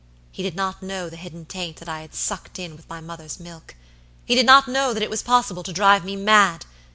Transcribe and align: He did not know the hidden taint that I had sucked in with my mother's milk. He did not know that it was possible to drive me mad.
He 0.31 0.41
did 0.41 0.55
not 0.55 0.81
know 0.81 1.11
the 1.11 1.15
hidden 1.15 1.45
taint 1.45 1.77
that 1.77 1.87
I 1.87 2.01
had 2.01 2.15
sucked 2.15 2.57
in 2.57 2.75
with 2.75 2.89
my 2.89 3.01
mother's 3.01 3.39
milk. 3.39 3.75
He 4.25 4.33
did 4.33 4.47
not 4.47 4.67
know 4.67 4.95
that 4.95 5.03
it 5.03 5.11
was 5.11 5.21
possible 5.21 5.61
to 5.61 5.71
drive 5.71 6.03
me 6.03 6.15
mad. 6.15 6.65